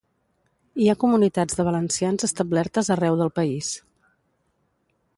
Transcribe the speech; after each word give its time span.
Hi 0.85 0.89
ha 0.89 0.95
comunitats 1.03 1.59
de 1.59 1.67
valencians 1.69 2.27
establertes 2.31 2.93
arreu 2.97 3.21
del 3.23 3.33
país. 3.39 3.73